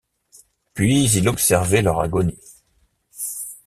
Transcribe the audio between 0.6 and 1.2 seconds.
Puis